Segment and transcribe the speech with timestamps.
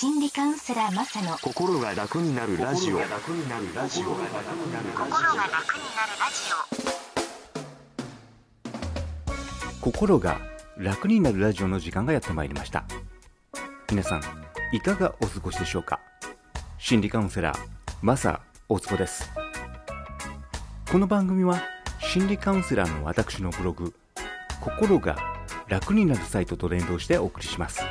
[0.00, 2.96] 心理カウンセラーマサの心が楽になるラジオ。
[2.96, 4.02] 心が楽になるラジ
[9.82, 10.40] 心が
[10.78, 12.86] 楽になるラジオの時間がやってまいりました。
[13.90, 14.22] 皆さん
[14.74, 16.00] いかがお過ごしでしょうか？
[16.78, 17.58] 心理カウンセラー
[18.00, 18.40] マサ
[18.70, 19.30] 大坪です。
[20.90, 21.60] この番組は
[22.00, 23.92] 心理カウンセラーの私のブログ
[24.62, 25.18] 心が
[25.68, 27.82] 楽になるサイトと連動してお送りします。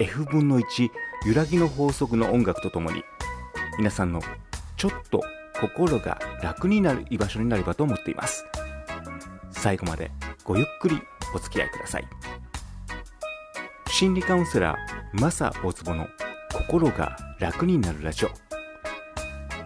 [0.00, 0.88] F 分の1
[1.26, 3.04] 揺らぎの法則の音楽とともに
[3.76, 4.22] 皆さんの
[4.78, 5.22] ちょっと
[5.60, 8.46] 心が楽になる居場所になればと思っています。
[9.50, 10.10] 最後まで
[10.42, 10.98] ごゆっくり
[11.34, 12.08] お付き合いください。
[13.88, 16.08] 心理カウンセラーマサ大坪の
[16.50, 18.30] 心が楽になるラジオ。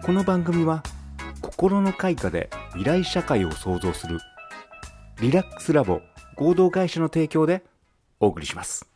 [0.05, 0.83] この番組は
[1.41, 4.19] 心の開花で未来社会を創造する
[5.21, 6.01] リラックスラボ
[6.35, 7.63] 合同会社の提供で
[8.19, 8.94] お送りします。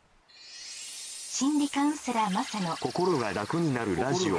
[1.32, 4.36] 心理カウンセラーマサの心が楽になるラジオ。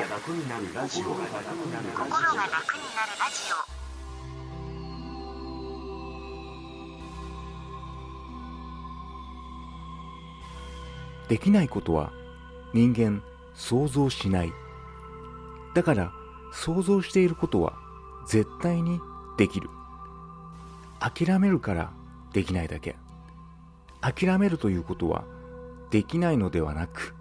[11.30, 12.12] できないことは
[12.73, 13.23] 人間
[13.56, 14.52] 想像しない。
[15.73, 16.12] だから
[16.52, 17.73] 想像していることは
[18.28, 19.00] 絶対に
[19.38, 19.69] できる。
[21.00, 21.94] 諦めるから
[22.34, 22.97] できないだけ。
[24.02, 25.23] 諦めるということは
[25.92, 27.14] できないのではなく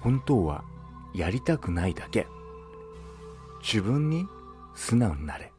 [0.00, 0.64] 本当は
[1.14, 2.26] やりたくないだけ。
[3.62, 4.26] 自分に
[4.74, 5.52] 素直になれ。